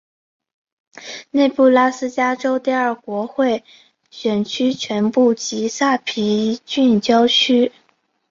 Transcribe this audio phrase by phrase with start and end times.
[1.29, 3.63] 内布拉斯加州第二国会
[4.09, 7.71] 选区全部及萨皮郡郊区。